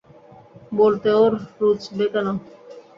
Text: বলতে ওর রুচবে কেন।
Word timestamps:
বলতে 0.79 1.09
ওর 1.15 1.31
রুচবে 1.59 2.05
কেন। 2.13 2.27